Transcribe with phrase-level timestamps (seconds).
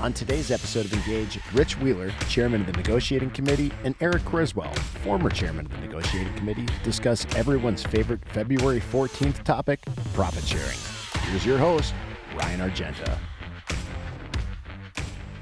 [0.00, 4.72] On today's episode of Engage, Rich Wheeler, chairman of the negotiating committee, and Eric Criswell,
[5.02, 9.80] former chairman of the negotiating committee, discuss everyone's favorite February 14th topic
[10.14, 10.78] profit sharing.
[11.30, 11.94] Here's your host,
[12.36, 13.18] Ryan Argenta.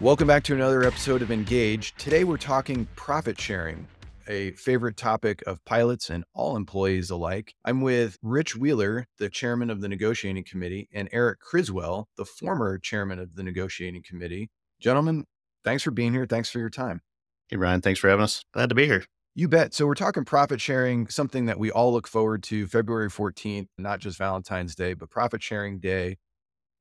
[0.00, 1.94] Welcome back to another episode of Engage.
[1.96, 3.86] Today we're talking profit sharing,
[4.29, 7.54] a favorite topic of pilots and all employees alike.
[7.64, 12.78] I'm with Rich Wheeler, the chairman of the negotiating committee, and Eric Criswell, the former
[12.78, 14.51] chairman of the negotiating committee.
[14.80, 15.24] Gentlemen,
[15.65, 16.27] thanks for being here.
[16.27, 17.01] Thanks for your time.
[17.48, 18.45] Hey, Ryan, thanks for having us.
[18.52, 19.04] Glad to be here.
[19.34, 19.74] You bet.
[19.74, 24.01] So, we're talking profit sharing, something that we all look forward to February 14th, not
[24.01, 26.16] just Valentine's Day, but profit sharing day.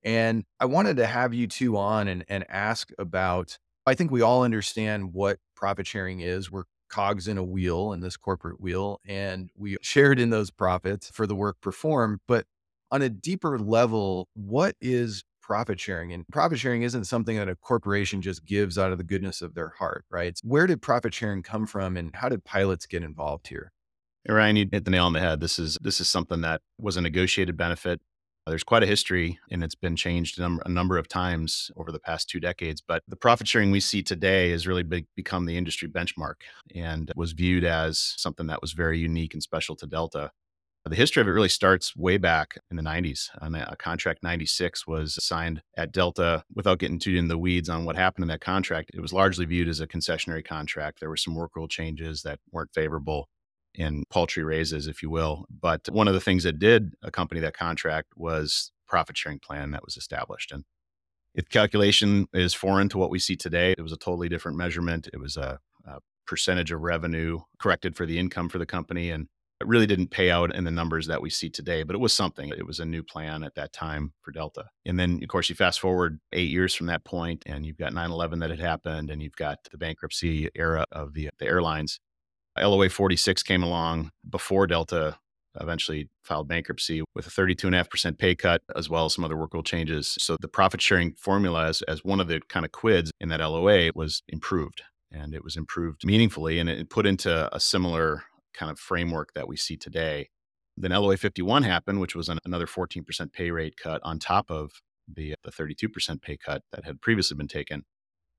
[0.03, 3.57] And I wanted to have you two on and, and ask about.
[3.85, 6.51] I think we all understand what profit sharing is.
[6.51, 11.09] We're cogs in a wheel in this corporate wheel and we shared in those profits
[11.09, 12.45] for the work performed but
[12.91, 16.11] on a deeper level what is profit sharing?
[16.11, 19.53] And profit sharing isn't something that a corporation just gives out of the goodness of
[19.53, 20.37] their heart right?
[20.43, 23.71] Where did profit sharing come from and how did pilots get involved here?
[24.27, 25.39] Ryan you hit the nail on the head.
[25.39, 28.01] This is this is something that was a negotiated benefit
[28.47, 32.29] there's quite a history and it's been changed a number of times over the past
[32.29, 32.81] two decades.
[32.81, 36.35] But the profit sharing we see today has really be- become the industry benchmark
[36.75, 40.31] and was viewed as something that was very unique and special to Delta.
[40.87, 43.29] The history of it really starts way back in the 90s.
[43.41, 47.95] a contract 96 was signed at Delta without getting too in the weeds on what
[47.95, 48.91] happened in that contract.
[48.93, 50.99] It was largely viewed as a concessionary contract.
[50.99, 53.27] There were some work rule changes that weren't favorable
[53.77, 55.45] in paltry raises, if you will.
[55.49, 59.83] But one of the things that did accompany that contract was profit sharing plan that
[59.83, 60.51] was established.
[60.51, 60.63] And
[61.33, 63.73] its calculation is foreign to what we see today.
[63.77, 65.09] It was a totally different measurement.
[65.13, 69.11] It was a, a percentage of revenue corrected for the income for the company.
[69.11, 69.27] And
[69.61, 72.13] it really didn't pay out in the numbers that we see today, but it was
[72.13, 72.49] something.
[72.49, 74.65] It was a new plan at that time for Delta.
[74.85, 77.93] And then, of course, you fast forward eight years from that point, and you've got
[77.93, 82.01] 9 11 that had happened, and you've got the bankruptcy era of the, the airlines.
[82.57, 85.17] LOA 46 came along before Delta
[85.59, 89.63] eventually filed bankruptcy with a 32.5% pay cut, as well as some other work rule
[89.63, 90.17] changes.
[90.19, 93.39] So the profit sharing formula, as, as one of the kind of quids in that
[93.39, 94.81] LOA, was improved.
[95.11, 98.23] And it was improved meaningfully and it put into a similar
[98.53, 100.29] kind of framework that we see today.
[100.77, 104.71] Then LOA 51 happened, which was an, another 14% pay rate cut on top of
[105.07, 107.85] the, the 32% pay cut that had previously been taken,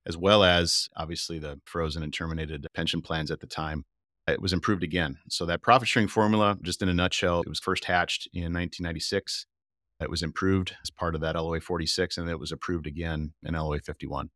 [0.07, 3.85] as well as obviously the frozen and terminated pension plans at the time
[4.27, 5.19] it was improved again.
[5.29, 9.47] So that profit sharing formula, just in a nutshell, it was first hatched in 1996.
[10.01, 13.55] It was improved as part of that LOA 46, and it was approved again in
[13.55, 14.31] LOA 51.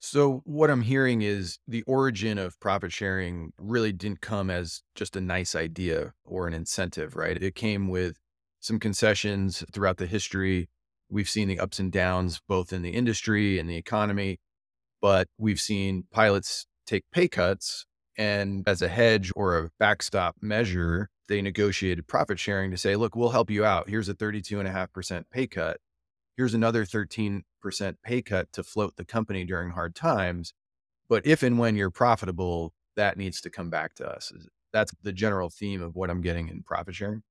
[0.00, 5.16] So, what I'm hearing is the origin of profit sharing really didn't come as just
[5.16, 7.36] a nice idea or an incentive, right?
[7.36, 8.16] It came with
[8.60, 10.68] some concessions throughout the history.
[11.10, 14.38] We've seen the ups and downs both in the industry and the economy,
[15.02, 17.84] but we've seen pilots take pay cuts
[18.18, 23.14] and as a hedge or a backstop measure, they negotiated profit sharing to say, look,
[23.14, 23.88] we'll help you out.
[23.88, 25.78] Here's a 32.5% pay cut.
[26.36, 27.42] Here's another 13%
[28.02, 30.52] pay cut to float the company during hard times.
[31.08, 34.32] But if and when you're profitable, that needs to come back to us.
[34.72, 37.22] That's the general theme of what I'm getting in profit sharing.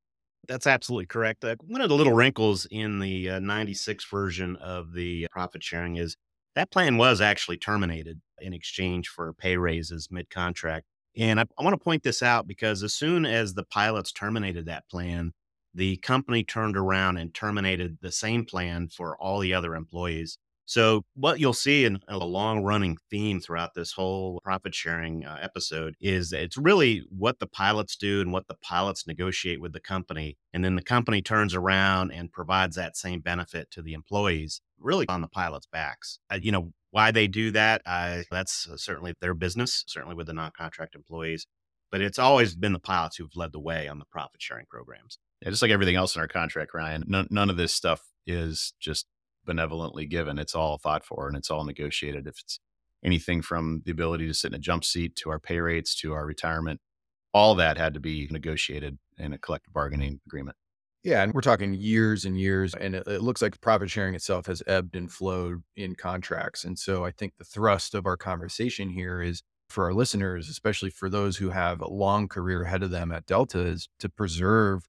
[0.48, 1.44] That's absolutely correct.
[1.44, 5.98] Uh, one of the little wrinkles in the uh, 96 version of the profit sharing
[5.98, 6.16] is
[6.58, 10.88] that plan was actually terminated in exchange for pay raises mid contract.
[11.16, 14.66] And I, I want to point this out because as soon as the pilots terminated
[14.66, 15.34] that plan,
[15.76, 20.40] the company turned around and terminated the same plan for all the other employees.
[20.68, 25.38] So, what you'll see in a long running theme throughout this whole profit sharing uh,
[25.42, 29.80] episode is it's really what the pilots do and what the pilots negotiate with the
[29.80, 30.36] company.
[30.54, 35.08] And then the company turns around and provides that same benefit to the employees, really
[35.08, 36.20] on the pilots' backs.
[36.30, 40.34] Uh, you know, why they do that, uh, that's certainly their business, certainly with the
[40.34, 41.48] non contract employees.
[41.94, 45.18] But it's always been the pilots who've led the way on the profit sharing programs.
[45.42, 49.06] Yeah, just like everything else in our contract, Ryan, none of this stuff is just
[49.48, 50.38] benevolently given.
[50.38, 52.28] It's all thought for and it's all negotiated.
[52.28, 52.60] If it's
[53.04, 56.14] anything from the ability to sit in a jump seat to our pay rates to
[56.14, 56.80] our retirement,
[57.34, 60.58] all that had to be negotiated in a collective bargaining agreement.
[61.04, 64.48] Yeah, and we're talking years and years, and it, it, looks like profit sharing itself
[64.48, 66.66] has ebbed and flowed in contracts.
[66.66, 70.90] And so I think the thrust of our conversation here is for our listeners, especially
[70.90, 74.88] for those who have a long career ahead of them at Delta, is to preserve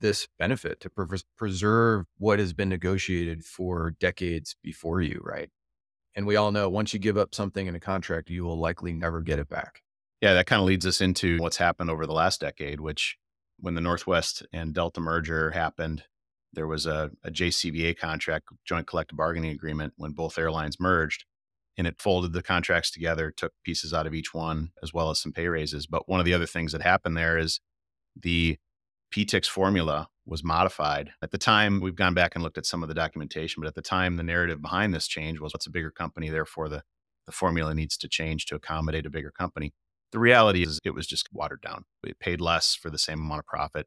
[0.00, 5.50] this benefit to pre- preserve what has been negotiated for decades before you, right?
[6.14, 8.92] And we all know once you give up something in a contract, you will likely
[8.92, 9.82] never get it back.
[10.20, 13.16] Yeah, that kind of leads us into what's happened over the last decade, which
[13.60, 16.04] when the Northwest and Delta merger happened,
[16.52, 21.24] there was a, a JCBA contract, joint collective bargaining agreement, when both airlines merged.
[21.76, 25.20] And it folded the contracts together, took pieces out of each one, as well as
[25.20, 25.86] some pay raises.
[25.86, 27.60] But one of the other things that happened there is
[28.20, 28.58] the
[29.12, 31.10] PTIX formula was modified.
[31.22, 33.74] At the time, we've gone back and looked at some of the documentation, but at
[33.74, 36.82] the time, the narrative behind this change was it's a bigger company, therefore the,
[37.26, 39.72] the formula needs to change to accommodate a bigger company.
[40.12, 41.84] The reality is it was just watered down.
[42.02, 43.86] It paid less for the same amount of profit.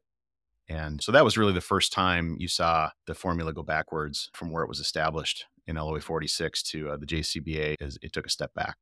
[0.68, 4.50] And so that was really the first time you saw the formula go backwards from
[4.50, 8.30] where it was established in LOA 46 to uh, the JCBA as it took a
[8.30, 8.76] step back.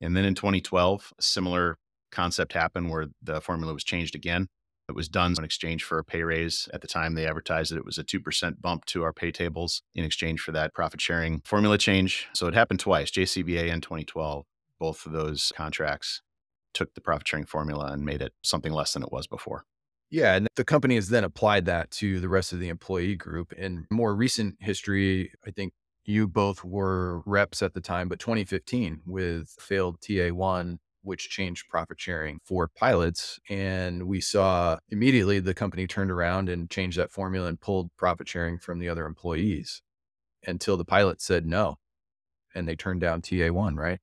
[0.00, 1.78] And then in 2012, a similar
[2.12, 4.48] concept happened where the formula was changed again.
[4.88, 6.68] It was done in exchange for a pay raise.
[6.72, 9.82] At the time, they advertised that it was a 2% bump to our pay tables
[9.94, 12.28] in exchange for that profit sharing formula change.
[12.32, 14.46] So it happened twice, JCBA and 2012.
[14.80, 16.22] Both of those contracts
[16.72, 19.64] took the profit sharing formula and made it something less than it was before.
[20.10, 20.36] Yeah.
[20.36, 23.52] And the company has then applied that to the rest of the employee group.
[23.52, 25.74] In more recent history, I think
[26.06, 31.98] you both were reps at the time, but 2015 with failed TA1 which changed profit
[31.98, 33.40] sharing for pilots.
[33.48, 38.28] And we saw immediately the company turned around and changed that formula and pulled profit
[38.28, 39.82] sharing from the other employees
[40.46, 41.76] until the pilot said no.
[42.54, 43.98] And they turned down TA1, right?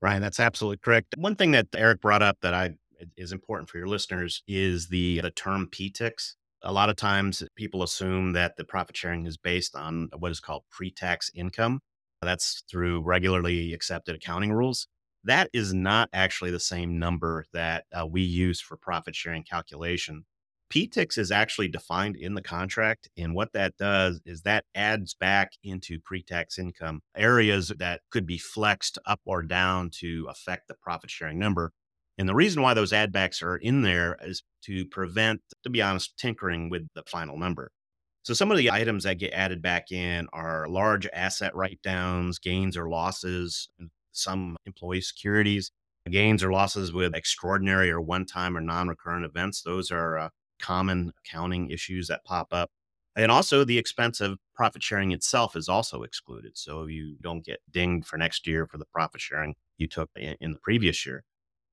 [0.00, 1.14] Ryan, that's absolutely correct.
[1.18, 2.70] One thing that Eric brought up that I
[3.16, 6.34] is important for your listeners is the the term PTIX.
[6.62, 10.40] A lot of times people assume that the profit sharing is based on what is
[10.40, 11.80] called pre-tax income.
[12.22, 14.86] That's through regularly accepted accounting rules
[15.24, 20.24] that is not actually the same number that uh, we use for profit sharing calculation.
[20.70, 23.08] PTIX is actually defined in the contract.
[23.18, 28.24] And what that does is that adds back into pre tax income areas that could
[28.24, 31.72] be flexed up or down to affect the profit sharing number.
[32.18, 35.82] And the reason why those add backs are in there is to prevent, to be
[35.82, 37.72] honest, tinkering with the final number.
[38.22, 42.38] So some of the items that get added back in are large asset write downs,
[42.38, 43.68] gains or losses,
[44.12, 45.70] some employee securities,
[46.10, 49.62] gains or losses with extraordinary or one time or non recurrent events.
[49.62, 50.28] Those are uh,
[50.60, 52.70] common accounting issues that pop up.
[53.16, 56.56] And also, the expense of profit sharing itself is also excluded.
[56.56, 60.36] So you don't get dinged for next year for the profit sharing you took in,
[60.40, 61.24] in the previous year.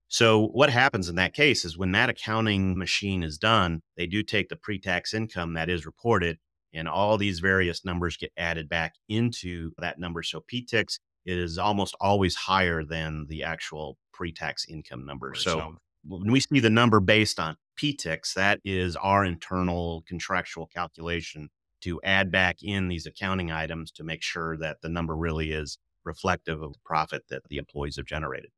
[0.09, 4.23] So, what happens in that case is when that accounting machine is done, they do
[4.23, 6.37] take the pre tax income that is reported,
[6.73, 10.23] and all these various numbers get added back into that number.
[10.23, 10.97] So, PTIX
[11.27, 15.33] is almost always higher than the actual pre-tax income number.
[15.35, 20.67] So, so when we see the number based on PTIX, that is our internal contractual
[20.67, 21.49] calculation
[21.81, 25.77] to add back in these accounting items to make sure that the number really is
[26.03, 28.49] reflective of the profit that the employees have generated.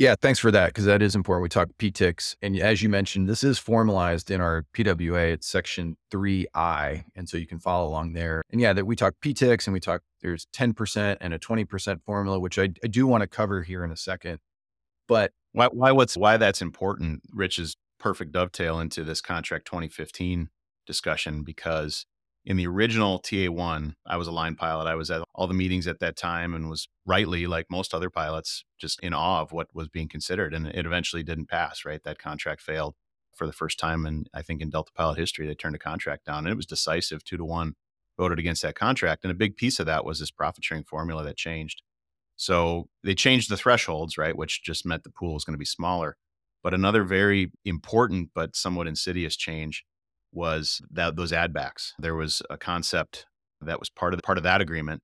[0.00, 1.42] Yeah, thanks for that because that is important.
[1.42, 5.30] We talk PTIX, and as you mentioned, this is formalized in our PWA.
[5.34, 8.40] It's section 3I, and so you can follow along there.
[8.50, 12.40] And yeah, that we talk PTIX and we talk there's 10% and a 20% formula,
[12.40, 14.38] which I, I do want to cover here in a second.
[15.06, 20.48] But why why what's why that's important, Rich is perfect dovetail into this contract 2015
[20.86, 22.06] discussion because
[22.44, 24.86] in the original TA1, I was a line pilot.
[24.86, 28.10] I was at all the meetings at that time and was rightly, like most other
[28.10, 30.54] pilots, just in awe of what was being considered.
[30.54, 32.02] And it eventually didn't pass, right?
[32.02, 32.94] That contract failed
[33.34, 34.06] for the first time.
[34.06, 36.66] And I think in Delta pilot history, they turned a contract down and it was
[36.66, 37.74] decisive two to one
[38.18, 39.24] voted against that contract.
[39.24, 41.82] And a big piece of that was this profit sharing formula that changed.
[42.36, 44.36] So they changed the thresholds, right?
[44.36, 46.16] Which just meant the pool was going to be smaller.
[46.62, 49.84] But another very important but somewhat insidious change
[50.32, 51.94] was that those add backs.
[51.98, 53.26] There was a concept
[53.60, 55.02] that was part of part of that agreement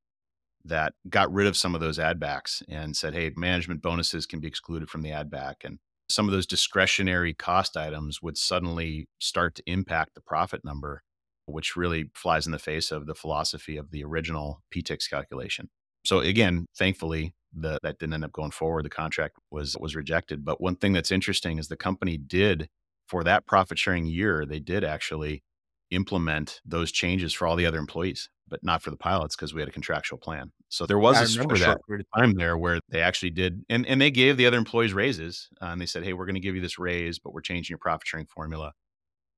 [0.64, 4.40] that got rid of some of those add backs and said, hey, management bonuses can
[4.40, 5.58] be excluded from the add back.
[5.64, 5.78] And
[6.08, 11.02] some of those discretionary cost items would suddenly start to impact the profit number,
[11.46, 15.68] which really flies in the face of the philosophy of the original PTIX calculation.
[16.04, 18.84] So again, thankfully, the, that didn't end up going forward.
[18.84, 20.44] The contract was was rejected.
[20.44, 22.68] But one thing that's interesting is the company did
[23.06, 25.42] for that profit sharing year, they did actually
[25.90, 29.60] implement those changes for all the other employees, but not for the pilots because we
[29.60, 30.52] had a contractual plan.
[30.68, 31.78] So there was a short that.
[31.86, 34.92] period of time there where they actually did, and, and they gave the other employees
[34.92, 35.48] raises.
[35.62, 37.72] Uh, and they said, hey, we're going to give you this raise, but we're changing
[37.72, 38.72] your profit sharing formula.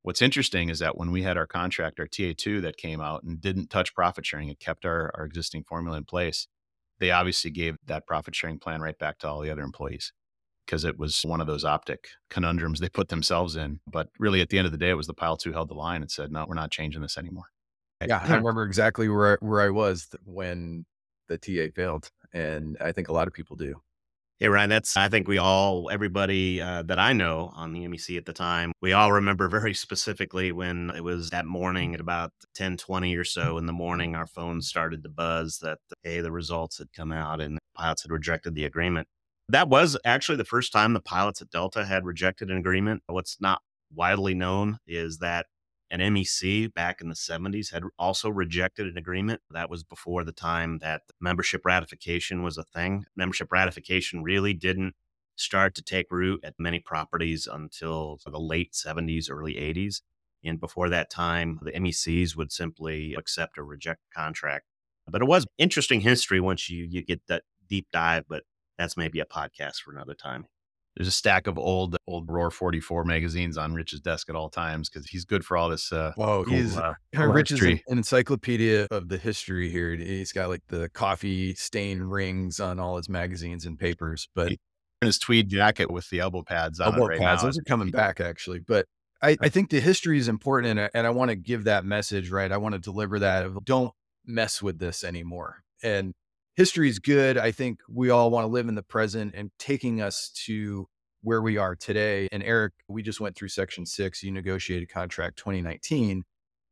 [0.02, 3.40] What's interesting is that when we had our contract, our TA2 that came out and
[3.40, 6.46] didn't touch profit sharing, it kept our, our existing formula in place.
[6.98, 10.12] They obviously gave that profit sharing plan right back to all the other employees
[10.68, 13.80] because it was one of those optic conundrums they put themselves in.
[13.90, 15.75] But really, at the end of the day, it was the pilots who held the
[15.75, 17.46] line and said, no, we're not changing this anymore.
[18.06, 20.84] Yeah, I remember exactly where, where I was when
[21.28, 22.10] the TA failed.
[22.34, 23.80] And I think a lot of people do.
[24.38, 28.18] Hey, Ryan, that's, I think we all, everybody uh, that I know on the MEC
[28.18, 32.32] at the time, we all remember very specifically when it was that morning at about
[32.54, 36.30] 10 20 or so in the morning, our phones started to buzz that, hey, the
[36.30, 39.08] results had come out and pilots had rejected the agreement.
[39.50, 43.02] That was actually the first time the pilots at Delta had rejected an agreement.
[43.07, 43.62] What's not
[43.95, 45.47] widely known is that
[45.90, 49.40] an MEC back in the 70s had also rejected an agreement.
[49.50, 53.07] That was before the time that membership ratification was a thing.
[53.17, 54.95] Membership ratification really didn't
[55.37, 60.02] start to take root at many properties until the late 70s, early 80s.
[60.45, 64.67] And before that time, the MECs would simply accept or reject contract.
[65.11, 68.43] But it was interesting history once you, you get that deep dive, but
[68.78, 70.47] that's maybe a podcast for another time
[70.99, 74.90] there's a stack of old old Roar 44 magazines on Rich's desk at all times
[74.90, 75.92] because he's good for all this.
[75.92, 79.94] Uh, Whoa, cool, he's uh, Rich is an encyclopedia of the history here.
[79.94, 84.28] He's got like the coffee stain rings on all his magazines and papers.
[84.35, 84.58] But in
[85.06, 87.47] his tweed jacket with the elbow pads on elbow right pads, now.
[87.47, 88.58] those are coming back actually.
[88.58, 88.87] But
[89.23, 91.85] I, I think the history is important, and I, and I want to give that
[91.85, 92.30] message.
[92.30, 93.47] Right, I want to deliver that.
[93.47, 93.92] Of, don't
[94.26, 95.62] mess with this anymore.
[95.80, 96.12] And
[96.59, 97.38] history is good.
[97.38, 100.88] I think we all want to live in the present and taking us to
[101.23, 102.27] where we are today.
[102.33, 106.25] And Eric, we just went through section six, you negotiated contract 2019.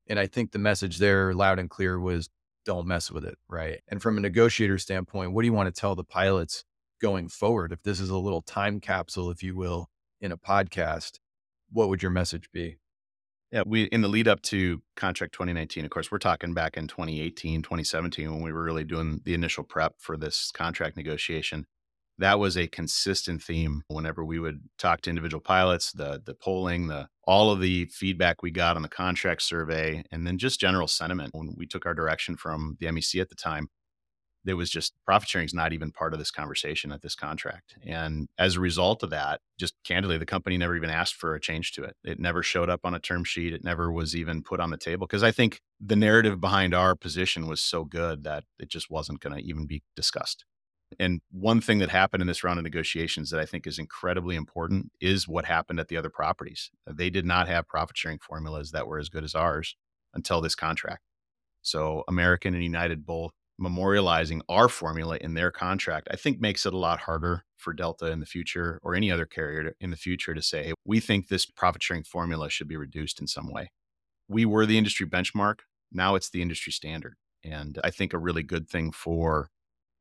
[0.08, 2.28] And I think the message there loud and clear was
[2.64, 3.38] don't mess with it.
[3.48, 3.78] Right.
[3.86, 6.64] And from a negotiator standpoint, what do you want to tell the pilots
[7.00, 7.70] going forward?
[7.70, 9.88] If this is a little time capsule, if you will,
[10.20, 11.20] in a podcast,
[11.70, 12.78] what would your message be?
[13.52, 16.88] Yeah, we in the lead up to contract 2019, of course, we're talking back in
[16.88, 21.66] 2018, 2017 when we were really doing the initial prep for this contract negotiation.
[22.18, 26.88] That was a consistent theme whenever we would talk to individual pilots, the the polling,
[26.88, 30.88] the all of the feedback we got on the contract survey, and then just general
[30.88, 33.68] sentiment when we took our direction from the MEC at the time
[34.46, 37.76] there was just profit sharing is not even part of this conversation at this contract.
[37.84, 41.40] And as a result of that, just candidly, the company never even asked for a
[41.40, 41.96] change to it.
[42.04, 43.52] It never showed up on a term sheet.
[43.52, 46.94] It never was even put on the table because I think the narrative behind our
[46.94, 50.44] position was so good that it just wasn't going to even be discussed.
[51.00, 54.36] And one thing that happened in this round of negotiations that I think is incredibly
[54.36, 56.70] important is what happened at the other properties.
[56.86, 59.76] They did not have profit sharing formulas that were as good as ours
[60.14, 61.02] until this contract.
[61.62, 66.74] So American and United both memorializing our formula in their contract, I think makes it
[66.74, 70.34] a lot harder for Delta in the future or any other carrier in the future
[70.34, 73.70] to say, hey, we think this profit sharing formula should be reduced in some way.
[74.28, 75.60] We were the industry benchmark.
[75.90, 77.14] Now it's the industry standard.
[77.42, 79.50] And I think a really good thing for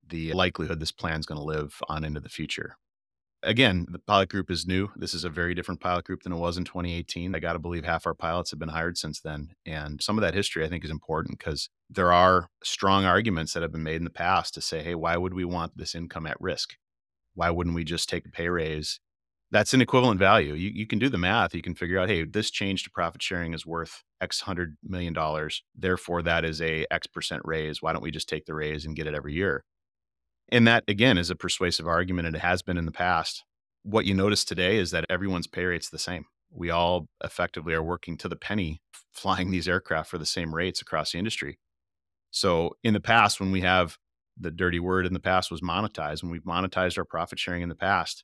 [0.07, 2.77] the likelihood this plan is going to live on into the future
[3.43, 4.89] again, the pilot group is new.
[4.95, 7.35] This is a very different pilot group than it was in 2018.
[7.35, 9.49] I got to believe half our pilots have been hired since then.
[9.65, 13.63] And some of that history I think is important because there are strong arguments that
[13.63, 16.25] have been made in the past to say, hey, why would we want this income
[16.27, 16.75] at risk?
[17.33, 18.99] Why wouldn't we just take a pay raise?
[19.51, 20.53] That's an equivalent value.
[20.53, 21.53] You, you can do the math.
[21.53, 25.13] You can figure out, hey, this change to profit sharing is worth X hundred million
[25.13, 25.63] dollars.
[25.75, 27.81] Therefore, that is a X percent raise.
[27.81, 29.63] Why don't we just take the raise and get it every year?
[30.49, 33.43] And that, again, is a persuasive argument, and it has been in the past.
[33.83, 36.25] What you notice today is that everyone's pay rate's the same.
[36.51, 40.81] We all effectively are working to the penny flying these aircraft for the same rates
[40.81, 41.57] across the industry.
[42.31, 43.97] So, in the past, when we have
[44.37, 47.69] the dirty word in the past was monetized, when we've monetized our profit sharing in
[47.69, 48.23] the past,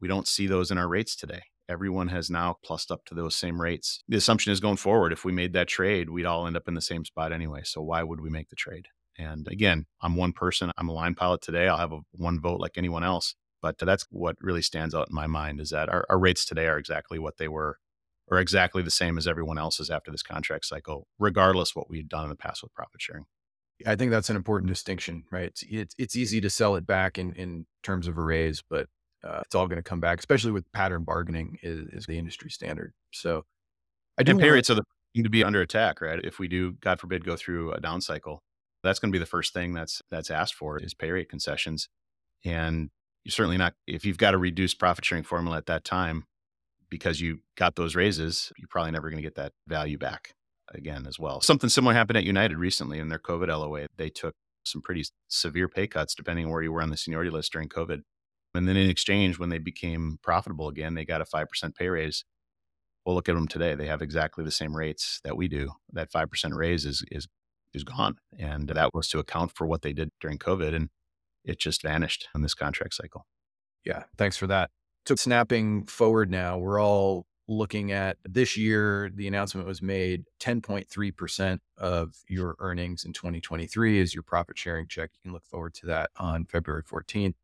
[0.00, 1.42] we don't see those in our rates today.
[1.68, 4.02] Everyone has now plussed up to those same rates.
[4.08, 6.74] The assumption is going forward, if we made that trade, we'd all end up in
[6.74, 7.62] the same spot anyway.
[7.64, 8.88] So, why would we make the trade?
[9.18, 10.72] And again, I'm one person.
[10.76, 11.68] I'm a line pilot today.
[11.68, 13.34] I'll have a one vote like anyone else.
[13.62, 16.66] But that's what really stands out in my mind is that our, our rates today
[16.66, 17.78] are exactly what they were
[18.28, 22.24] or exactly the same as everyone else's after this contract cycle, regardless what we've done
[22.24, 23.24] in the past with profit sharing.
[23.86, 25.46] I think that's an important distinction, right?
[25.46, 28.86] It's it's, it's easy to sell it back in, in terms of a raise, but
[29.26, 32.50] uh, it's all going to come back, especially with pattern bargaining is, is the industry
[32.50, 32.92] standard.
[33.12, 33.44] So
[34.18, 34.32] I do.
[34.32, 34.84] And pay rates are the
[35.22, 36.20] to be under attack, right?
[36.22, 38.42] If we do, God forbid, go through a down cycle,
[38.84, 41.88] that's going to be the first thing that's that's asked for is pay rate concessions.
[42.44, 42.90] And
[43.24, 46.24] you're certainly not if you've got a reduced profit sharing formula at that time
[46.90, 50.34] because you got those raises, you're probably never going to get that value back
[50.72, 51.40] again as well.
[51.40, 53.86] Something similar happened at United recently in their COVID LOA.
[53.96, 57.30] They took some pretty severe pay cuts depending on where you were on the seniority
[57.30, 58.02] list during COVID.
[58.54, 62.24] And then in exchange, when they became profitable again, they got a 5% pay raise.
[63.04, 63.74] Well, look at them today.
[63.74, 65.72] They have exactly the same rates that we do.
[65.92, 67.26] That 5% raise is, is
[67.74, 68.16] is gone.
[68.38, 70.74] And that was to account for what they did during COVID.
[70.74, 70.88] And
[71.44, 73.26] it just vanished in this contract cycle.
[73.84, 74.04] Yeah.
[74.16, 74.70] Thanks for that.
[75.06, 79.10] So, snapping forward now, we're all looking at this year.
[79.14, 85.10] The announcement was made 10.3% of your earnings in 2023 is your profit sharing check.
[85.12, 87.34] You can look forward to that on February 14th.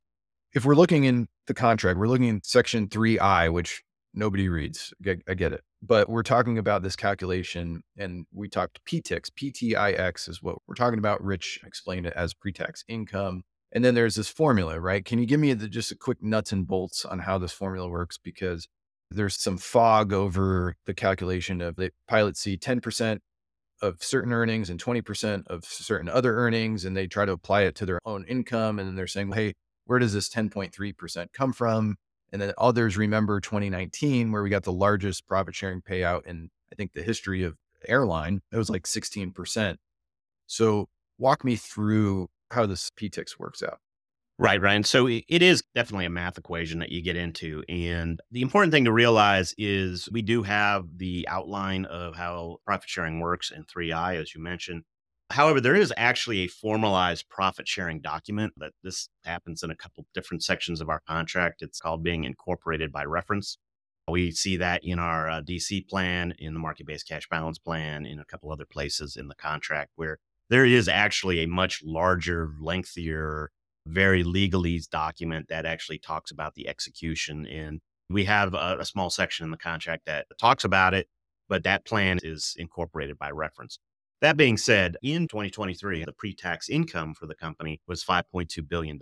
[0.55, 3.83] if we're looking in the contract, we're looking in section 3I, which
[4.15, 4.93] nobody reads.
[5.07, 5.63] I get, it.
[5.83, 9.31] But we're talking about this calculation and we talked PTIX.
[9.31, 11.23] PTIX is what we're talking about.
[11.23, 13.43] Rich explained it as pre tax income.
[13.73, 15.05] And then there's this formula, right?
[15.05, 17.89] Can you give me the, just a quick nuts and bolts on how this formula
[17.89, 18.19] works?
[18.19, 18.67] Because
[19.11, 23.19] there's some fog over the calculation of the pilots see 10%
[23.83, 27.75] of certain earnings and 20% of certain other earnings, and they try to apply it
[27.77, 28.79] to their own income.
[28.79, 29.55] And then they're saying, hey,
[29.87, 31.97] where does this 10.3% come from?
[32.33, 36.77] And then others remember 2019, where we got the largest profit sharing payout in, I
[36.77, 37.57] think, the history of
[37.89, 38.41] airline.
[38.53, 39.77] It was like 16%.
[40.47, 43.79] So walk me through how this PTIX works out.
[44.39, 44.85] Right, Ryan.
[44.85, 47.63] So it is definitely a math equation that you get into.
[47.69, 52.89] And the important thing to realize is we do have the outline of how profit
[52.89, 54.85] sharing works in 3I, as you mentioned.
[55.31, 60.05] However, there is actually a formalized profit sharing document that this happens in a couple
[60.13, 61.63] different sections of our contract.
[61.63, 63.57] It's called being incorporated by reference.
[64.09, 68.07] We see that in our uh, DC plan, in the market based cash balance plan,
[68.07, 70.19] in a couple other places in the contract where
[70.49, 73.53] there is actually a much larger, lengthier
[73.87, 77.47] very legalese document that actually talks about the execution.
[77.47, 81.09] And we have a, a small section in the contract that talks about it,
[81.49, 83.79] but that plan is incorporated by reference.
[84.21, 89.01] That being said, in 2023, the pre tax income for the company was $5.2 billion.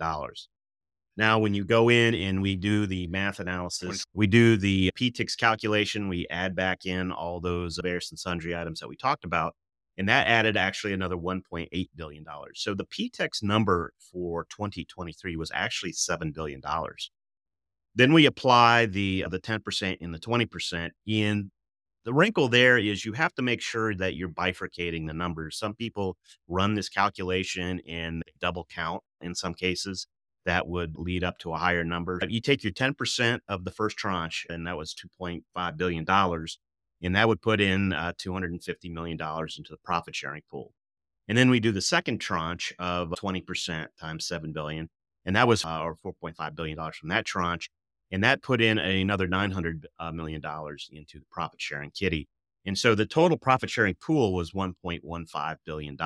[1.17, 5.37] Now, when you go in and we do the math analysis, we do the PTIX
[5.37, 9.55] calculation, we add back in all those various and sundry items that we talked about.
[9.97, 12.25] And that added actually another $1.8 billion.
[12.55, 16.61] So the PTIX number for 2023 was actually $7 billion.
[17.95, 20.91] Then we apply the, the 10% and the 20%.
[21.05, 21.51] In
[22.05, 25.57] the wrinkle there is you have to make sure that you're bifurcating the numbers.
[25.57, 30.07] Some people run this calculation and double count in some cases.
[30.45, 32.19] That would lead up to a higher number.
[32.27, 36.05] You take your 10% of the first tranche, and that was $2.5 billion
[37.01, 40.73] and that would put in uh, $250 million into the profit sharing pool.
[41.27, 44.89] And then we do the second tranche of 20% times 7 billion.
[45.25, 47.69] And that was, uh, or $4.5 billion from that tranche.
[48.11, 50.11] And that put in another $900 uh,
[50.91, 52.27] into the profit sharing kitty.
[52.65, 55.97] And so the total profit sharing pool was $1.15 billion.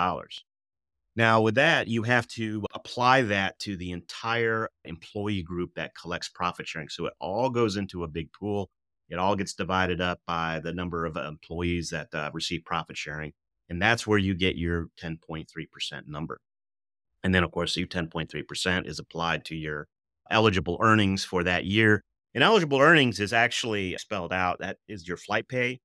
[1.15, 6.29] Now, with that, you have to apply that to the entire employee group that collects
[6.29, 6.89] profit sharing.
[6.89, 8.69] So it all goes into a big pool.
[9.09, 13.33] It all gets divided up by the number of employees that uh, receive profit sharing.
[13.69, 15.45] And that's where you get your 10.3%
[16.07, 16.39] number.
[17.23, 19.87] And then, of course, your 10.3% is applied to your
[20.33, 22.03] eligible earnings for that year.
[22.33, 24.59] And eligible earnings is actually spelled out.
[24.59, 25.79] That is your flight pay,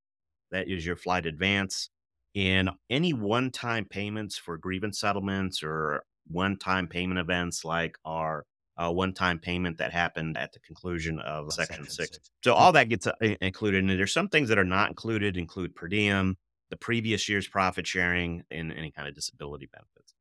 [0.51, 1.91] that is your flight advance,
[2.35, 8.45] and any one time payments for grievance settlements or one time payment events like our
[8.79, 12.11] a one-time payment that happened at the conclusion of Section, Section six.
[12.17, 12.31] six.
[12.45, 15.75] So all that gets uh, included, and there's some things that are not included, include
[15.75, 16.37] per diem,
[16.71, 20.15] the previous year's profit sharing, and any kind of disability benefits.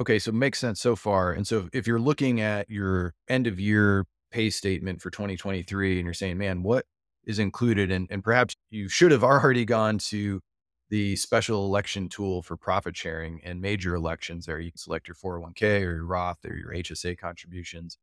[0.00, 1.32] Okay, so makes sense so far.
[1.32, 6.06] And so if you're looking at your end of year pay statement for 2023 and
[6.06, 6.86] you're saying, man, what
[7.24, 7.90] is included?
[7.90, 10.40] And, and perhaps you should have already gone to
[10.88, 14.58] the special election tool for profit sharing and major elections there.
[14.58, 17.98] You can select your 401k or your Roth or your HSA contributions,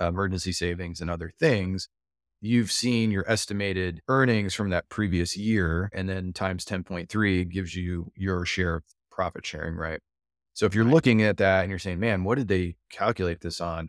[0.00, 1.88] uh, emergency savings, and other things.
[2.40, 8.12] You've seen your estimated earnings from that previous year, and then times 10.3 gives you
[8.16, 10.00] your share of profit sharing, right?
[10.54, 13.60] So if you're looking at that and you're saying, man, what did they calculate this
[13.60, 13.88] on?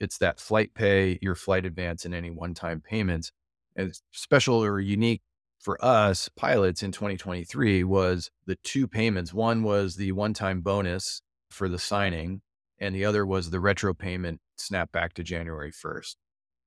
[0.00, 3.32] It's that flight pay, your flight advance, and any one time payments.
[3.76, 5.22] And special or unique
[5.58, 9.32] for us pilots in 2023 was the two payments.
[9.32, 12.42] One was the one time bonus for the signing,
[12.78, 16.16] and the other was the retro payment snap back to January 1st.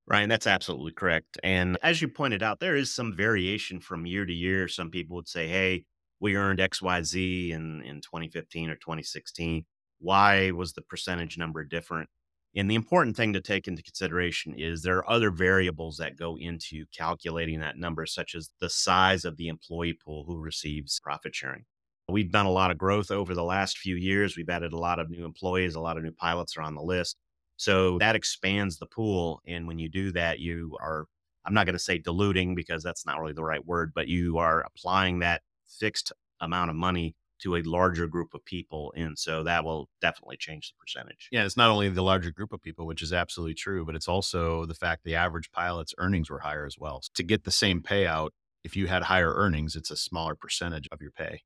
[0.08, 1.38] Ryan, that's absolutely correct.
[1.42, 4.66] And as you pointed out, there is some variation from year to year.
[4.66, 5.84] Some people would say, hey,
[6.20, 9.64] we earned XYZ in, in 2015 or 2016.
[10.00, 12.08] Why was the percentage number different?
[12.56, 16.36] And the important thing to take into consideration is there are other variables that go
[16.38, 21.34] into calculating that number, such as the size of the employee pool who receives profit
[21.34, 21.64] sharing.
[22.08, 24.36] We've done a lot of growth over the last few years.
[24.36, 26.82] We've added a lot of new employees, a lot of new pilots are on the
[26.82, 27.16] list.
[27.58, 29.42] So that expands the pool.
[29.46, 31.04] And when you do that, you are,
[31.44, 34.38] I'm not going to say diluting because that's not really the right word, but you
[34.38, 38.92] are applying that fixed amount of money to a larger group of people.
[38.96, 41.28] And so that will definitely change the percentage.
[41.30, 44.08] Yeah, it's not only the larger group of people, which is absolutely true, but it's
[44.08, 47.00] also the fact the average pilot's earnings were higher as well.
[47.02, 48.30] So to get the same payout,
[48.64, 51.42] if you had higher earnings, it's a smaller percentage of your pay.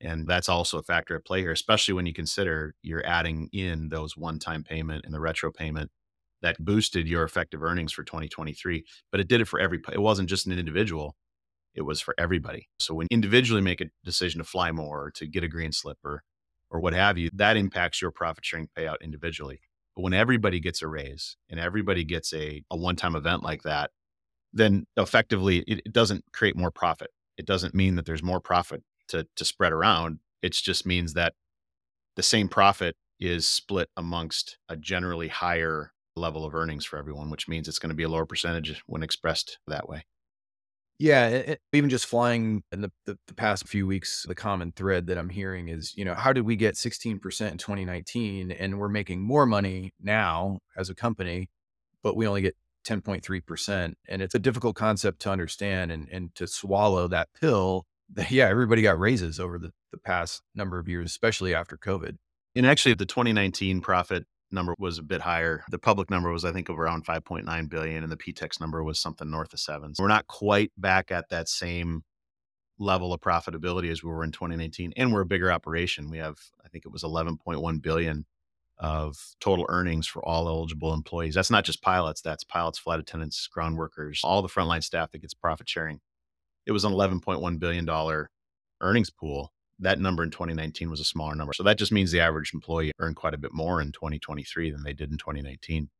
[0.00, 3.88] And that's also a factor at play here, especially when you consider you're adding in
[3.88, 5.90] those one time payment and the retro payment
[6.42, 10.28] that boosted your effective earnings for 2023, but it did it for every, it wasn't
[10.28, 11.16] just an individual.
[11.74, 12.68] It was for everybody.
[12.78, 15.98] So when individually make a decision to fly more or to get a green slip
[16.04, 16.22] or,
[16.70, 19.60] or what have you, that impacts your profit sharing payout individually.
[19.96, 23.62] But when everybody gets a raise and everybody gets a, a one time event like
[23.62, 23.90] that,
[24.52, 27.10] then effectively it, it doesn't create more profit.
[27.36, 30.20] It doesn't mean that there's more profit to, to spread around.
[30.42, 31.34] It just means that
[32.16, 37.48] the same profit is split amongst a generally higher level of earnings for everyone, which
[37.48, 40.04] means it's going to be a lower percentage when expressed that way.
[40.98, 45.08] Yeah, it, even just flying in the, the, the, past few weeks, the common thread
[45.08, 47.14] that I'm hearing is, you know, how did we get 16%
[47.50, 51.48] in 2019 and we're making more money now as a company,
[52.02, 53.94] but we only get 10.3%.
[54.08, 58.48] And it's a difficult concept to understand and, and to swallow that pill that, yeah,
[58.48, 62.16] everybody got raises over the, the past number of years, especially after COVID.
[62.54, 65.64] And actually, the 2019 profit number was a bit higher.
[65.70, 69.30] The public number was, I think, around 5.9 billion, and the PTIX number was something
[69.30, 69.94] north of seven.
[69.94, 72.04] So we're not quite back at that same
[72.78, 76.10] level of profitability as we were in 2019, and we're a bigger operation.
[76.10, 78.26] We have, I think, it was 11.1 billion
[78.78, 81.34] of total earnings for all eligible employees.
[81.34, 85.20] That's not just pilots; that's pilots, flight attendants, ground workers, all the frontline staff that
[85.20, 86.00] gets profit sharing.
[86.66, 88.30] It was an 11.1 billion dollar
[88.80, 91.52] earnings pool that number in 2019 was a smaller number.
[91.54, 94.82] So that just means the average employee earned quite a bit more in 2023 than
[94.82, 95.90] they did in 2019.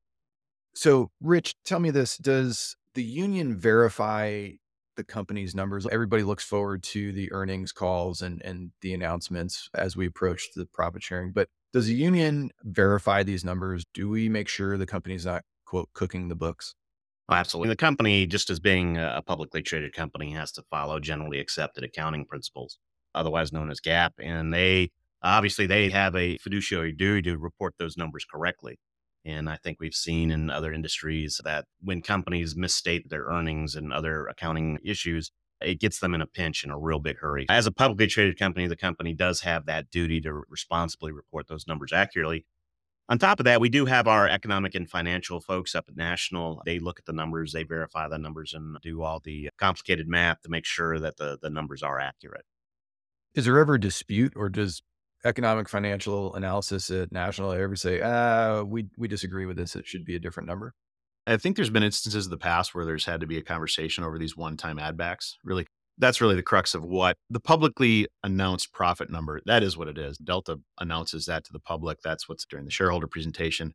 [0.74, 4.50] So, Rich, tell me this Does the union verify
[4.96, 5.86] the company's numbers?
[5.90, 10.66] Everybody looks forward to the earnings calls and, and the announcements as we approach the
[10.66, 11.32] profit sharing.
[11.32, 13.84] But does the union verify these numbers?
[13.94, 16.74] Do we make sure the company's not, quote, cooking the books?
[17.28, 17.70] Oh, absolutely.
[17.70, 22.26] The company, just as being a publicly traded company, has to follow generally accepted accounting
[22.26, 22.78] principles
[23.14, 24.12] otherwise known as GAAP.
[24.18, 24.90] And they
[25.22, 28.78] obviously they have a fiduciary duty to report those numbers correctly.
[29.24, 33.92] And I think we've seen in other industries that when companies misstate their earnings and
[33.92, 35.30] other accounting issues,
[35.62, 37.46] it gets them in a pinch in a real big hurry.
[37.48, 41.66] As a publicly traded company, the company does have that duty to responsibly report those
[41.66, 42.44] numbers accurately.
[43.08, 46.62] On top of that, we do have our economic and financial folks up at National.
[46.64, 50.40] They look at the numbers, they verify the numbers, and do all the complicated math
[50.42, 52.46] to make sure that the, the numbers are accurate.
[53.34, 54.82] Is there ever a dispute or does
[55.24, 59.74] economic financial analysis at national ever say, ah, we, we disagree with this.
[59.74, 60.74] It should be a different number?
[61.26, 64.04] I think there's been instances in the past where there's had to be a conversation
[64.04, 65.38] over these one time add backs.
[65.42, 65.66] Really,
[65.96, 69.96] that's really the crux of what the publicly announced profit number, that is what it
[69.96, 70.18] is.
[70.18, 72.02] Delta announces that to the public.
[72.02, 73.72] That's what's during the shareholder presentation.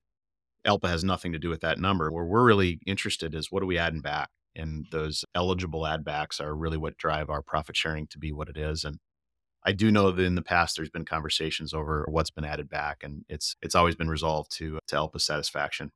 [0.68, 2.12] ALPA has nothing to do with that number.
[2.12, 4.30] Where we're really interested is what are we adding back?
[4.56, 8.50] And those eligible add backs are really what drive our profit sharing to be what
[8.50, 8.84] it is.
[8.84, 9.00] And
[9.66, 13.04] I do know that in the past there's been conversations over what's been added back,
[13.04, 15.92] and it's it's always been resolved to to ALPA satisfaction.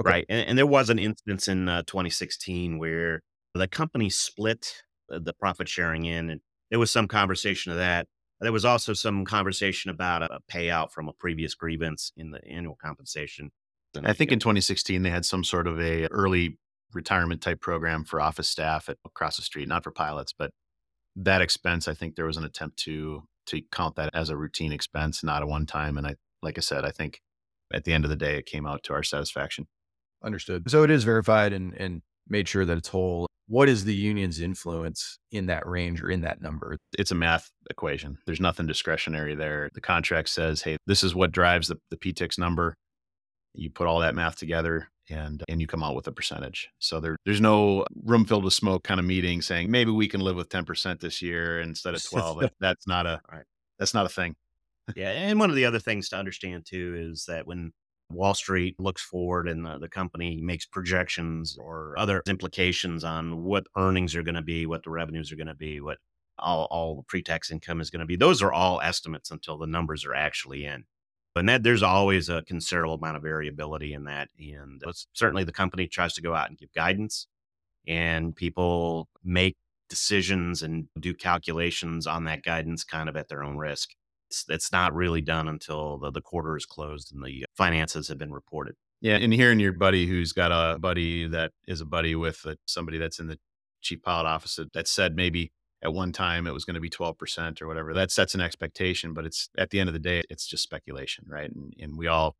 [0.00, 0.10] Okay.
[0.10, 3.20] Right, and, and, there was an instance in uh, 2016 where
[3.54, 8.06] the company split the profit sharing in, and there was some conversation of that.
[8.40, 12.76] There was also some conversation about a payout from a previous grievance in the annual
[12.82, 13.52] compensation.
[13.94, 16.58] And I think in 2016 they had some sort of a early
[16.92, 20.50] retirement type program for office staff at across the street, not for pilots, but
[21.16, 24.72] that expense, I think there was an attempt to to count that as a routine
[24.72, 25.98] expense, not a one time.
[25.98, 27.20] And I, like I said, I think
[27.74, 29.66] at the end of the day, it came out to our satisfaction.
[30.24, 30.70] Understood.
[30.70, 33.26] So it is verified and and made sure that it's whole.
[33.48, 36.78] What is the union's influence in that range or in that number?
[36.96, 38.16] It's a math equation.
[38.24, 39.68] There's nothing discretionary there.
[39.74, 42.76] The contract says, hey, this is what drives the, the PTIX number.
[43.52, 46.70] You put all that math together and and you come out with a percentage.
[46.78, 50.20] So there there's no room filled with smoke kind of meeting saying maybe we can
[50.20, 52.50] live with 10% this year instead of 12.
[52.60, 53.44] that's not a right.
[53.78, 54.34] that's not a thing.
[54.96, 57.72] yeah, and one of the other things to understand too is that when
[58.10, 63.66] Wall Street looks forward and the, the company makes projections or other implications on what
[63.76, 65.98] earnings are going to be, what the revenues are going to be, what
[66.38, 68.16] all, all the pre-tax income is going to be.
[68.16, 70.84] Those are all estimates until the numbers are actually in.
[71.34, 74.28] And that there's always a considerable amount of variability in that.
[74.38, 77.26] And certainly the company tries to go out and give guidance,
[77.86, 79.56] and people make
[79.88, 83.90] decisions and do calculations on that guidance kind of at their own risk.
[84.30, 88.16] It's, it's not really done until the, the quarter is closed and the finances have
[88.16, 88.74] been reported.
[89.02, 89.16] Yeah.
[89.16, 92.96] And hearing your buddy who's got a buddy that is a buddy with uh, somebody
[92.96, 93.38] that's in the
[93.82, 97.60] chief pilot office that said maybe at one time it was going to be 12%
[97.60, 97.92] or whatever.
[97.92, 101.24] That sets an expectation, but it's at the end of the day, it's just speculation,
[101.28, 101.50] right?
[101.50, 102.36] And, and we all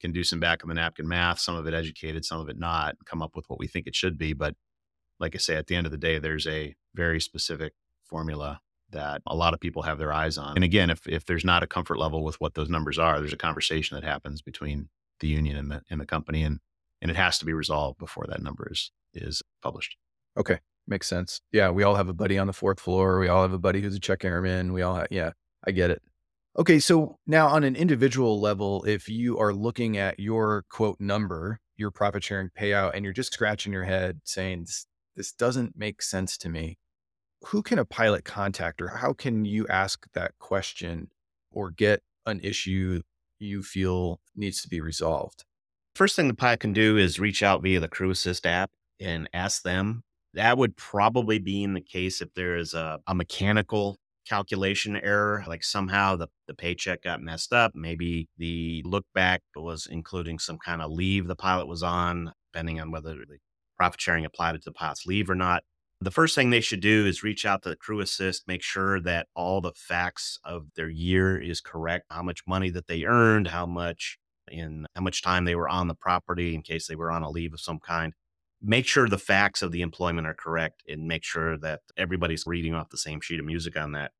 [0.00, 2.58] can do some back of the napkin math, some of it educated, some of it
[2.58, 4.32] not, come up with what we think it should be.
[4.32, 4.54] But
[5.18, 9.22] like I say, at the end of the day, there's a very specific formula that
[9.26, 10.54] a lot of people have their eyes on.
[10.54, 13.32] And again, if, if there's not a comfort level with what those numbers are, there's
[13.32, 14.88] a conversation that happens between
[15.20, 16.42] the union and the, and the company.
[16.42, 16.58] And,
[17.00, 19.96] and it has to be resolved before that number is is published.
[20.38, 21.40] Okay, makes sense.
[21.52, 23.18] Yeah, we all have a buddy on the fourth floor.
[23.18, 24.72] We all have a buddy who's a check airman.
[24.72, 25.32] We all, have, yeah,
[25.66, 26.02] I get it.
[26.58, 31.60] Okay, so now on an individual level, if you are looking at your quote number,
[31.76, 36.02] your profit sharing payout, and you're just scratching your head saying this, this doesn't make
[36.02, 36.76] sense to me,
[37.46, 41.08] who can a pilot contact or how can you ask that question
[41.50, 43.00] or get an issue
[43.38, 45.44] you feel needs to be resolved?
[45.94, 49.28] First thing the pilot can do is reach out via the Crew Assist app and
[49.32, 50.04] ask them.
[50.34, 55.44] That would probably be in the case if there is a, a mechanical calculation error,
[55.46, 57.72] like somehow the, the paycheck got messed up.
[57.74, 62.80] Maybe the look back was including some kind of leave the pilot was on, depending
[62.80, 63.38] on whether the
[63.76, 65.64] profit sharing applied to the pilot's leave or not.
[66.00, 69.00] The first thing they should do is reach out to the crew assist, make sure
[69.02, 73.48] that all the facts of their year is correct, how much money that they earned,
[73.48, 74.18] how much
[74.50, 77.30] in how much time they were on the property in case they were on a
[77.30, 78.12] leave of some kind.
[78.62, 82.74] Make sure the facts of the employment are correct and make sure that everybody's reading
[82.74, 84.12] off the same sheet of music on that.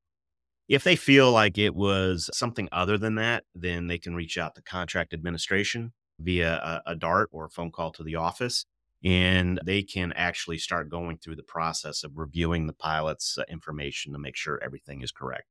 [0.67, 4.55] If they feel like it was something other than that, then they can reach out
[4.55, 8.65] to contract administration via a, a DART or a phone call to the office
[9.03, 14.13] and they can actually start going through the process of reviewing the pilot's uh, information
[14.13, 15.47] to make sure everything is correct.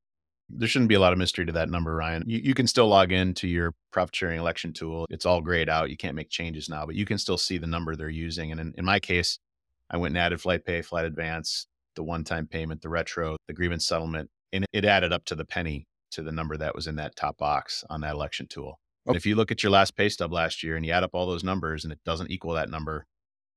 [0.54, 2.24] There shouldn't be a lot of mystery to that number, Ryan.
[2.26, 5.06] You, you can still log in to your profit sharing election tool.
[5.10, 5.90] It's all grayed out.
[5.90, 8.52] You can't make changes now, but you can still see the number they're using.
[8.52, 9.38] And in, in my case,
[9.90, 13.54] I went and added flight pay, flight advance, the one time payment, the retro, the
[13.54, 16.96] grievance settlement, and it added up to the penny to the number that was in
[16.96, 18.78] that top box on that election tool.
[19.08, 19.16] Okay.
[19.16, 21.26] if you look at your last pay stub last year and you add up all
[21.26, 23.04] those numbers and it doesn't equal that number,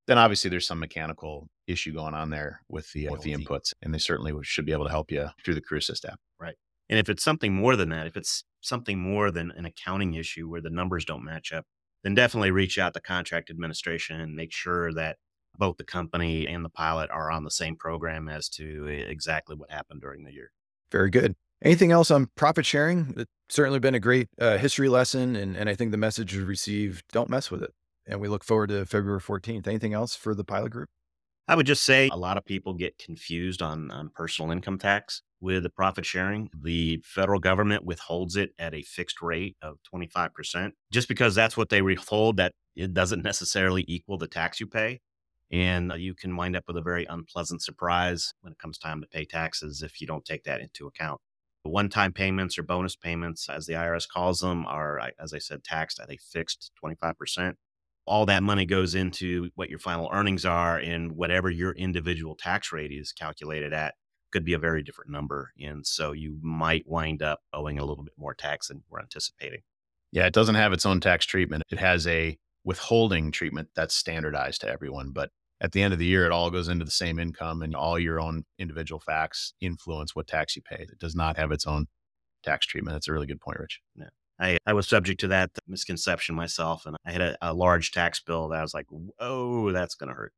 [0.07, 3.73] then obviously there's some mechanical issue going on there with the uh, with the inputs,
[3.81, 6.19] and they certainly should be able to help you through the Crew Assist app.
[6.39, 6.55] Right.
[6.89, 10.49] And if it's something more than that, if it's something more than an accounting issue
[10.49, 11.65] where the numbers don't match up,
[12.03, 15.17] then definitely reach out to contract administration and make sure that
[15.57, 19.71] both the company and the pilot are on the same program as to exactly what
[19.71, 20.51] happened during the year.
[20.91, 21.35] Very good.
[21.63, 23.13] Anything else on profit sharing?
[23.17, 27.05] It's certainly been a great uh, history lesson, and, and I think the message received
[27.11, 27.71] don't mess with it
[28.07, 29.67] and we look forward to February 14th.
[29.67, 30.89] Anything else for the pilot group?
[31.47, 35.21] I would just say a lot of people get confused on, on personal income tax
[35.45, 36.49] with the profit sharing.
[36.59, 40.71] The federal government withholds it at a fixed rate of 25%.
[40.91, 45.01] Just because that's what they withhold, that it doesn't necessarily equal the tax you pay.
[45.51, 49.01] And uh, you can wind up with a very unpleasant surprise when it comes time
[49.01, 51.21] to pay taxes if you don't take that into account.
[51.61, 55.63] One time payments or bonus payments, as the IRS calls them, are, as I said,
[55.63, 57.53] taxed at a fixed 25%
[58.07, 62.71] all that money goes into what your final earnings are and whatever your individual tax
[62.71, 63.95] rate is calculated at
[64.35, 68.03] could be a very different number and so you might wind up owing a little
[68.03, 69.61] bit more tax than we're anticipating.
[70.11, 71.63] Yeah it doesn't have its own tax treatment.
[71.71, 75.29] It has a withholding treatment that's standardized to everyone but
[75.61, 77.97] at the end of the year it all goes into the same income and all
[77.97, 80.81] your own individual facts influence what tax you pay.
[80.81, 81.87] It does not have its own
[82.43, 82.93] tax treatment.
[82.93, 83.79] That's a really good point rich.
[83.95, 84.09] Yeah.
[84.39, 88.19] I, I was subject to that misconception myself, and I had a, a large tax
[88.19, 90.33] bill that I was like, whoa, that's going to hurt."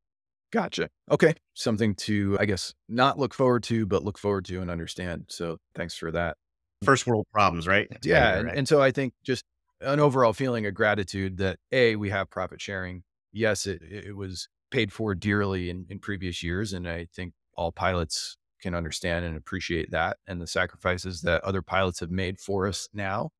[0.52, 0.88] Gotcha.
[1.10, 5.26] Okay, something to I guess not look forward to, but look forward to and understand.
[5.28, 6.36] So thanks for that.
[6.84, 7.88] First world problems, right?
[8.02, 8.38] Yeah, right.
[8.38, 9.44] And, and so I think just
[9.80, 13.02] an overall feeling of gratitude that a we have profit sharing.
[13.32, 17.72] Yes, it it was paid for dearly in, in previous years, and I think all
[17.72, 22.66] pilots can understand and appreciate that and the sacrifices that other pilots have made for
[22.66, 23.30] us now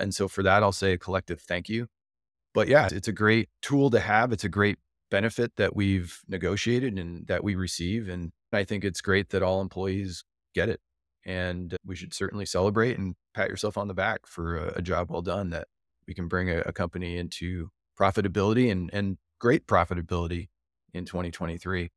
[0.00, 1.88] and so for that, I'll say a collective thank you.
[2.54, 4.32] But yeah, it's a great tool to have.
[4.32, 4.78] It's a great
[5.10, 8.08] benefit that we've negotiated and that we receive.
[8.08, 10.80] And I think it's great that all employees get it.
[11.24, 15.10] And we should certainly celebrate and pat yourself on the back for a, a job
[15.10, 15.68] well done that
[16.06, 20.48] we can bring a, a company into profitability and, and great profitability
[20.94, 21.90] in 2023.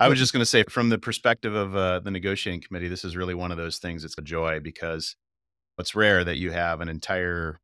[0.00, 3.04] I was just going to say, from the perspective of uh, the negotiating committee, this
[3.04, 4.04] is really one of those things.
[4.04, 5.16] It's a joy because
[5.76, 7.60] it's rare that you have an entire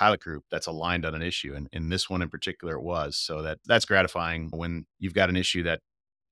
[0.00, 3.16] pilot group that's aligned on an issue and in this one in particular it was
[3.16, 5.80] so that that's gratifying when you've got an issue that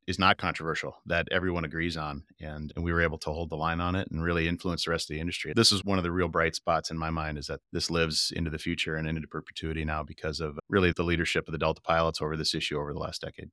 [0.07, 3.57] is not controversial that everyone agrees on and, and we were able to hold the
[3.57, 6.05] line on it and really influence the rest of the industry this is one of
[6.05, 9.07] the real bright spots in my mind is that this lives into the future and
[9.07, 12.79] into perpetuity now because of really the leadership of the delta pilots over this issue
[12.79, 13.51] over the last decade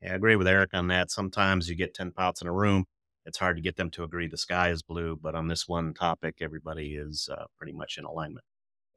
[0.00, 1.10] yeah, I agree with Eric on that.
[1.10, 2.86] Sometimes you get 10 pilots in a room
[3.26, 5.16] it's hard to get them to agree the sky is blue.
[5.20, 8.44] But on this one topic, everybody is uh, pretty much in alignment.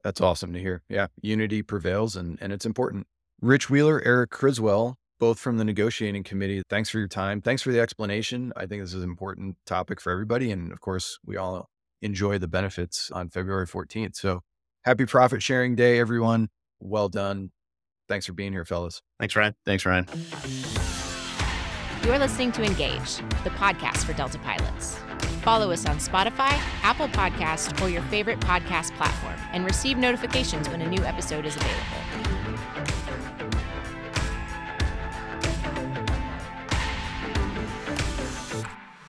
[0.04, 0.82] That's awesome to hear.
[0.88, 3.06] Yeah, unity prevails and, and it's important.
[3.40, 6.62] Rich Wheeler, Eric Criswell, both from the negotiating committee.
[6.68, 7.40] Thanks for your time.
[7.40, 8.52] Thanks for the explanation.
[8.56, 10.50] I think this is an important topic for everybody.
[10.50, 11.68] And of course, we all
[12.02, 14.16] enjoy the benefits on February 14th.
[14.16, 14.42] So
[14.84, 16.48] happy profit sharing day, everyone.
[16.80, 17.50] Well done.
[18.08, 19.00] Thanks for being here, fellas.
[19.18, 19.54] Thanks, Ryan.
[19.64, 20.06] Thanks, Ryan.
[22.04, 24.98] You're listening to Engage, the podcast for Delta pilots.
[25.44, 30.80] Follow us on Spotify, Apple Podcast, or your favorite podcast platform, and receive notifications when
[30.80, 32.33] a new episode is available.